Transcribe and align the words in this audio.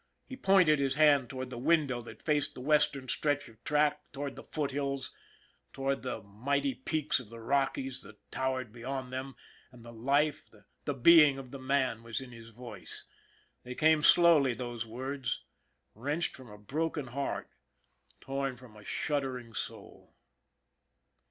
He 0.25 0.35
pointed 0.35 0.79
his 0.79 0.95
hand 0.95 1.29
toward 1.29 1.51
the 1.51 1.59
window 1.59 2.01
that 2.01 2.23
faced 2.23 2.55
the 2.55 2.59
western 2.59 3.07
stretch 3.07 3.47
of 3.47 3.63
track, 3.63 4.01
toward 4.11 4.35
the 4.35 4.41
foothills, 4.41 5.13
toward 5.73 6.01
the 6.01 6.23
mighty 6.23 6.73
peaks 6.73 7.19
of 7.19 7.29
the 7.29 7.39
Rockies 7.39 8.01
that 8.01 8.31
towered 8.31 8.71
beyond 8.73 9.13
them, 9.13 9.35
and 9.71 9.85
the 9.85 9.93
life, 9.93 10.49
the 10.85 10.93
being 10.95 11.37
of 11.37 11.51
the 11.51 11.59
man 11.59 12.01
was 12.01 12.19
in 12.19 12.31
his 12.31 12.49
voice. 12.49 13.03
They 13.61 13.75
came 13.75 14.01
slowly, 14.01 14.55
those 14.55 14.87
words, 14.87 15.43
wrenched 15.93 16.35
from 16.35 16.49
a 16.49 16.57
broken 16.57 17.05
heart, 17.05 17.51
torn 18.21 18.57
from 18.57 18.75
a 18.75 18.83
shuddering 18.83 19.53
soul. 19.53 20.15